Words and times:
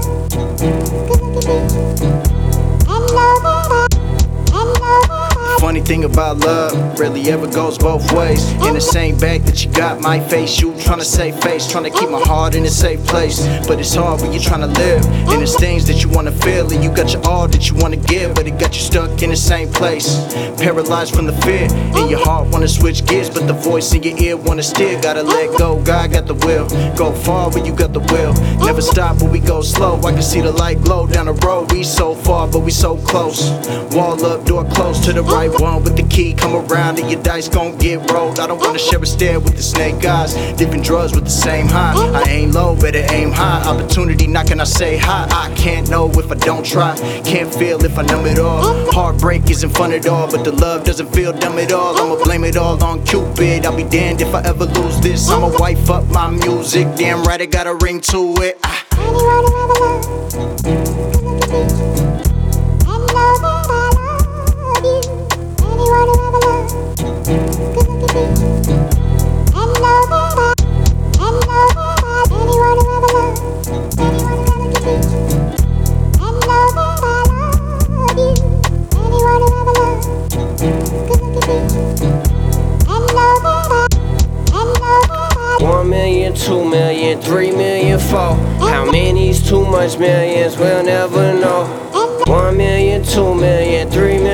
Funny 0.00 0.30
thing 5.90 6.04
about 6.04 6.38
love, 6.38 7.00
really 7.00 7.32
ever 7.32 7.48
goes 7.48 7.76
both 7.76 8.12
ways. 8.12 8.48
In 8.64 8.74
the 8.74 8.80
same 8.80 9.18
bag 9.18 9.42
that 9.42 9.64
you 9.64 9.72
got 9.72 10.00
my 10.00 10.20
face, 10.20 10.60
you 10.60 10.70
tryna 10.74 11.02
save 11.02 11.34
face, 11.42 11.66
tryna 11.66 11.92
keep 11.92 12.08
my 12.08 12.20
heart 12.20 12.54
in 12.54 12.64
a 12.64 12.70
safe 12.70 13.04
place. 13.06 13.44
But 13.66 13.80
it's 13.80 13.96
hard 13.96 14.20
when 14.20 14.32
you're 14.32 14.40
tryna 14.40 14.72
live, 14.78 15.04
and 15.28 15.42
it's 15.42 15.56
things 15.56 15.88
that 15.88 16.04
you 16.04 16.08
wanna 16.08 16.30
feel, 16.30 16.72
and 16.72 16.84
you 16.84 16.90
got 16.94 17.12
your 17.12 17.26
all 17.26 17.48
that 17.48 17.68
you 17.68 17.74
wanna 17.74 17.96
give, 17.96 18.36
but 18.36 18.46
it 18.46 18.56
got 18.56 18.72
you 18.76 18.82
stuck 18.82 19.20
in 19.20 19.30
the 19.30 19.36
same 19.36 19.68
place. 19.72 20.08
Paralyzed 20.62 21.12
from 21.12 21.26
the 21.26 21.36
fear, 21.42 21.66
and 21.98 22.08
your 22.08 22.20
heart 22.24 22.46
wanna 22.52 22.68
switch 22.68 23.04
gears, 23.04 23.28
but 23.28 23.48
the 23.48 23.58
voice 23.70 23.92
in 23.92 24.04
your 24.04 24.16
ear 24.18 24.36
wanna 24.36 24.62
steer. 24.62 24.96
Gotta 25.02 25.24
let 25.24 25.58
go, 25.58 25.82
God 25.82 26.12
got 26.12 26.26
the 26.28 26.34
will. 26.46 26.68
Go 26.94 27.10
far 27.10 27.50
when 27.50 27.64
you 27.64 27.72
got 27.72 27.92
the 27.92 28.04
will. 28.12 28.32
Never 28.64 28.80
stop 28.80 29.20
when 29.20 29.32
we 29.32 29.40
go 29.40 29.60
slow. 29.60 29.98
I 30.04 30.12
can 30.12 30.22
see 30.22 30.40
the 30.40 30.52
light 30.52 30.80
glow 30.84 31.08
down 31.08 31.26
the 31.26 31.38
road. 31.44 31.72
We 31.72 31.82
so 31.82 32.14
far, 32.14 32.46
but 32.46 32.60
we 32.60 32.70
so 32.70 32.96
close. 32.96 33.50
Wall 33.92 34.24
up, 34.24 34.44
door 34.44 34.64
closed 34.66 35.02
to 35.06 35.12
the 35.12 35.24
right 35.24 35.50
one 35.60 35.79
with 35.82 35.96
the 35.96 36.02
key. 36.04 36.32
Come 36.34 36.54
around 36.54 36.98
and 36.98 37.10
your 37.10 37.22
dice 37.22 37.48
gon' 37.48 37.76
get 37.76 38.10
rolled. 38.10 38.38
I 38.38 38.46
don't 38.46 38.58
wanna 38.58 38.78
share 38.78 39.00
a 39.02 39.06
stare 39.06 39.40
with 39.40 39.56
the 39.56 39.62
snake 39.62 40.04
eyes. 40.04 40.34
Dipping 40.56 40.82
drugs 40.82 41.14
with 41.14 41.24
the 41.24 41.30
same 41.30 41.66
high. 41.66 41.94
I 42.14 42.22
ain't 42.28 42.52
low, 42.52 42.76
better 42.76 43.04
aim 43.10 43.32
high. 43.32 43.62
Opportunity 43.68 44.26
knocking, 44.26 44.60
I 44.60 44.64
say 44.64 44.96
hi. 44.96 45.26
I 45.30 45.52
can't 45.54 45.88
know 45.90 46.10
if 46.10 46.30
I 46.30 46.34
don't 46.34 46.64
try. 46.64 46.96
Can't 47.24 47.52
feel 47.52 47.84
if 47.84 47.98
I 47.98 48.02
numb 48.02 48.26
it 48.26 48.38
all. 48.38 48.90
Heartbreak 48.92 49.50
isn't 49.50 49.70
fun 49.70 49.92
at 49.92 50.06
all, 50.06 50.30
but 50.30 50.44
the 50.44 50.52
love 50.52 50.84
doesn't 50.84 51.12
feel 51.14 51.32
dumb 51.32 51.58
at 51.58 51.72
all. 51.72 51.98
I'ma 52.00 52.22
blame 52.22 52.44
it 52.44 52.56
all 52.56 52.82
on 52.82 53.04
Cupid. 53.04 53.66
I'll 53.66 53.76
be 53.76 53.84
damned 53.84 54.20
if 54.20 54.34
I 54.34 54.42
ever 54.42 54.66
lose 54.66 55.00
this. 55.00 55.28
I'ma 55.30 55.50
wife 55.58 55.90
up 55.90 56.06
my 56.08 56.30
music. 56.30 56.86
Damn 56.96 57.22
right, 57.24 57.40
it 57.40 57.50
got 57.50 57.66
a 57.66 57.74
ring 57.74 58.00
to 58.12 58.34
it. 58.42 58.58
Ah. 58.64 58.80
Two 86.50 86.64
million, 86.68 87.20
three 87.20 87.52
million, 87.52 87.96
four. 88.00 88.34
How 88.58 88.84
many's 88.90 89.40
too 89.40 89.64
much 89.64 89.98
millions? 89.98 90.56
We'll 90.56 90.82
never 90.82 91.32
know. 91.32 91.64
One 92.26 92.56
million, 92.56 93.04
two 93.04 93.36
million, 93.36 93.88
three 93.88 94.18
million, 94.18 94.29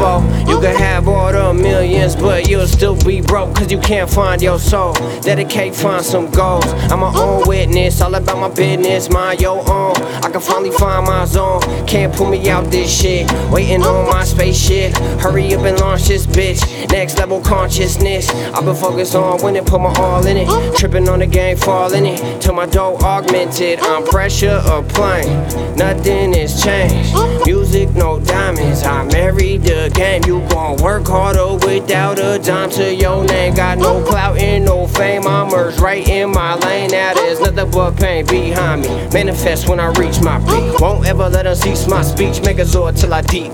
four. 0.00 0.20
You 0.48 0.60
can 0.60 0.74
have 0.76 1.06
all 1.08 1.32
the 1.32 1.52
millions, 1.52 2.16
but 2.16 2.48
you'll 2.48 2.66
still 2.66 2.96
be 2.96 3.20
broke 3.20 3.54
cause 3.54 3.70
you 3.70 3.78
can't 3.78 4.10
find 4.10 4.40
your 4.40 4.58
soul. 4.58 4.94
Dedicate, 5.20 5.74
find 5.74 6.04
some 6.04 6.30
goals. 6.30 6.66
I'm 6.90 7.00
my 7.00 7.12
own 7.16 7.46
witness, 7.46 8.00
all 8.00 8.14
about 8.14 8.38
my 8.38 8.48
business, 8.48 9.10
mind 9.10 9.40
your 9.40 9.58
own. 9.70 9.96
I 10.24 10.30
can 10.30 10.40
finally 10.40 10.70
find 10.70 11.06
my 11.06 11.24
zone. 11.24 11.60
Can't 11.86 12.12
pull 12.14 12.30
me 12.30 12.48
out 12.48 12.64
this 12.70 12.90
shit. 12.90 13.30
Waiting 13.50 13.82
on 13.82 14.08
my 14.08 14.24
spaceship. 14.24 14.92
Hurry 15.20 15.54
up 15.54 15.64
and 15.64 15.78
launch 15.80 16.04
this 16.04 16.26
bitch. 16.26 16.60
Next 16.90 17.18
level 17.18 17.40
consciousness. 17.40 18.30
I've 18.54 18.64
been 18.64 18.74
focused 18.74 19.14
on 19.14 19.42
winning, 19.42 19.64
put 19.64 19.80
my 19.80 19.92
all 19.96 20.26
in 20.26 20.36
it. 20.36 20.76
Tripping 20.76 21.08
on 21.08 21.18
the 21.18 21.26
game, 21.26 21.56
fall 21.56 21.92
in 21.92 22.06
it. 22.06 22.40
Till 22.40 22.54
my 22.54 22.66
dough 22.66 22.96
augmented. 23.02 23.78
I'm 23.80 24.04
pressure 24.04 24.62
applying. 24.66 25.30
Nothing 25.76 26.32
has 26.34 26.62
changed. 26.62 27.14
Music, 27.46 27.90
no 27.94 28.20
diamonds. 28.20 28.82
I 28.82 29.04
married 29.04 29.62
the 29.62 29.90
game. 29.94 30.22
You 30.24 30.40
gon' 30.48 30.76
work 30.78 31.06
harder 31.06 31.54
without 31.54 32.18
a 32.18 32.38
dime 32.38 32.70
to 32.70 32.94
your 32.94 33.24
name. 33.24 33.54
Got 33.54 33.78
no 33.78 34.04
clout 34.04 34.38
and 34.38 34.64
no 34.64 34.86
fame. 34.86 35.26
I'm 35.26 35.48
merged 35.48 35.80
right 35.80 36.06
in 36.06 36.30
my 36.30 36.56
lane. 36.56 36.90
Now 36.90 37.14
there's 37.14 37.40
nothing 37.40 37.70
but 37.70 37.96
pain 37.96 38.26
behind 38.26 38.82
me. 38.82 38.88
Manifest 39.12 39.68
when 39.68 39.80
I 39.80 39.88
reach 39.92 40.20
my 40.20 40.38
peak. 40.40 40.80
Won't 40.80 41.06
ever 41.06 41.28
let 41.28 41.44
them 41.44 41.54
cease 41.54 41.86
my 41.86 42.02
speech. 42.02 42.42
Make 42.42 42.58
a 42.58 42.64
zord 42.64 42.98
till 42.98 43.14
I 43.14 43.22
D 43.22 43.50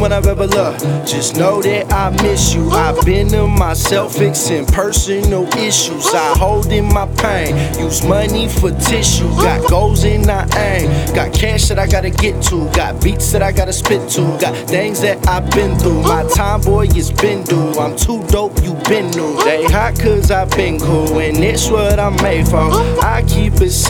Anyone 0.00 0.16
I've 0.16 0.28
ever 0.28 0.46
loved, 0.46 0.80
just 1.06 1.36
know 1.36 1.60
that 1.60 1.92
I 1.92 2.08
miss 2.22 2.54
you. 2.54 2.70
I've 2.70 3.04
been 3.04 3.28
to 3.32 3.46
myself 3.46 4.16
fixing 4.16 4.64
personal 4.64 5.46
issues. 5.58 6.06
I 6.14 6.38
hold 6.38 6.72
in 6.72 6.86
my 6.86 7.06
pain, 7.18 7.54
use 7.78 8.02
money 8.02 8.48
for 8.48 8.70
tissue. 8.70 9.28
Got 9.36 9.68
goals 9.68 10.04
and 10.04 10.30
I 10.30 10.48
aim. 10.56 11.14
Got 11.14 11.34
cash 11.34 11.68
that 11.68 11.78
I 11.78 11.86
gotta 11.86 12.08
get 12.08 12.42
to. 12.44 12.70
Got 12.72 13.02
beats 13.04 13.30
that 13.32 13.42
I 13.42 13.52
gotta 13.52 13.74
spit 13.74 14.08
to. 14.12 14.22
Got 14.40 14.56
things 14.70 15.02
that 15.02 15.18
I've 15.28 15.50
been 15.50 15.78
through. 15.78 16.00
My 16.04 16.26
time, 16.28 16.62
boy, 16.62 16.86
is 16.96 17.12
been 17.12 17.44
due. 17.44 17.72
I'm 17.78 17.94
too 17.94 18.24
dope, 18.28 18.62
you 18.62 18.72
been 18.88 19.10
new. 19.10 19.36
They 19.44 19.64
hot 19.64 20.00
cause 20.00 20.30
I've 20.30 20.50
been 20.52 20.80
cool, 20.80 21.18
and 21.18 21.36
it's 21.44 21.68
what 21.68 22.00
I'm 22.00 22.16
made 22.22 22.48
for. 22.48 22.70
I 23.04 23.22
keep 23.28 23.39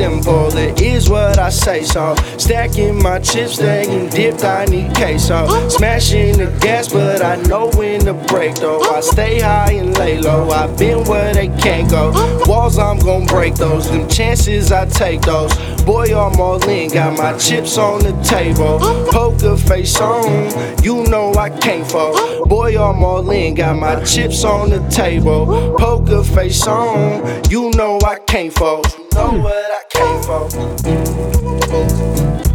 simple, 0.00 0.56
it 0.56 0.80
is 0.80 1.10
what 1.10 1.38
I 1.38 1.50
say 1.50 1.84
so. 1.84 2.14
Stacking 2.38 3.02
my 3.02 3.18
chips, 3.18 3.56
staying 3.56 4.08
dipped, 4.08 4.44
I 4.44 4.64
need 4.64 4.94
queso. 4.94 5.68
Smashing 5.68 6.38
the 6.38 6.46
gas, 6.58 6.88
but 6.90 7.22
I 7.22 7.36
know 7.42 7.68
when 7.74 8.00
to 8.06 8.14
brake 8.14 8.54
though. 8.54 8.80
I 8.80 9.00
stay 9.00 9.40
high 9.40 9.72
and 9.72 9.92
lay 9.98 10.18
low. 10.18 10.48
I've 10.48 10.78
been 10.78 11.04
where 11.04 11.34
they 11.34 11.48
can't 11.48 11.90
go. 11.90 12.12
Walls, 12.46 12.78
I'm 12.78 12.98
gon' 12.98 13.26
break 13.26 13.56
those. 13.56 13.90
Them 13.90 14.08
chances, 14.08 14.72
I 14.72 14.86
take 14.86 15.20
those. 15.20 15.54
Boy, 15.84 16.06
I'm 16.18 16.40
all 16.40 16.66
in, 16.66 16.90
got 16.90 17.18
my 17.18 17.36
chips 17.36 17.76
on 17.76 18.00
the 18.02 18.14
table. 18.22 18.78
Poker 19.10 19.58
face 19.58 20.00
on, 20.00 20.82
you 20.82 21.04
know 21.10 21.34
I 21.34 21.50
can't 21.50 21.86
fall. 21.86 22.46
Boy, 22.46 22.70
I'm 22.82 23.04
all 23.04 23.30
in, 23.30 23.54
got 23.54 23.76
my 23.76 24.02
chips 24.04 24.44
on 24.44 24.70
the 24.70 24.80
table. 24.88 25.76
Poker 25.78 26.24
face 26.24 26.66
on, 26.66 27.50
you 27.50 27.70
know 27.72 27.98
I 28.02 28.18
can't. 28.18 28.40
You 28.40 29.08
know 29.14 29.42
what 29.42 29.69
I 30.02 30.48
can't 30.48 32.49